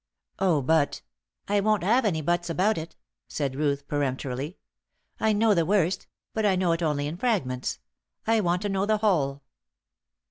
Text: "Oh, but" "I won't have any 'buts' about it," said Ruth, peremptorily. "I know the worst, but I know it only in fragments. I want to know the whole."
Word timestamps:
"Oh, 0.39 0.63
but" 0.63 1.03
"I 1.47 1.59
won't 1.59 1.83
have 1.83 2.05
any 2.05 2.23
'buts' 2.23 2.49
about 2.49 2.75
it," 2.79 2.95
said 3.27 3.55
Ruth, 3.55 3.87
peremptorily. 3.87 4.57
"I 5.19 5.31
know 5.31 5.53
the 5.53 5.63
worst, 5.63 6.07
but 6.33 6.43
I 6.43 6.55
know 6.55 6.71
it 6.71 6.81
only 6.81 7.05
in 7.05 7.17
fragments. 7.17 7.77
I 8.25 8.39
want 8.39 8.63
to 8.63 8.69
know 8.69 8.87
the 8.87 8.97
whole." 8.97 9.43